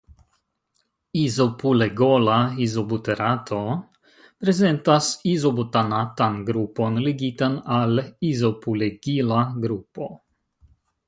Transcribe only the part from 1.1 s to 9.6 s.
Izopulegola izobuterato prezentas izobutanatan grupon ligitan al izopulegila